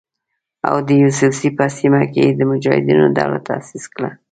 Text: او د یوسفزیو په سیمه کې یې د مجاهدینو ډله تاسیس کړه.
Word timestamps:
او 0.67 0.75
د 0.87 0.89
یوسفزیو 1.01 1.55
په 1.57 1.65
سیمه 1.77 2.01
کې 2.11 2.21
یې 2.25 2.31
د 2.39 2.41
مجاهدینو 2.51 3.07
ډله 3.17 3.39
تاسیس 3.47 3.85
کړه. 3.93 4.09